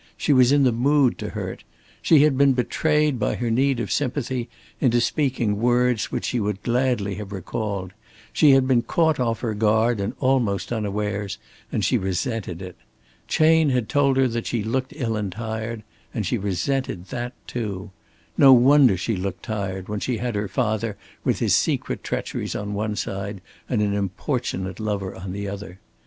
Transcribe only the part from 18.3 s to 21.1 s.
No wonder she looked tired when she had her father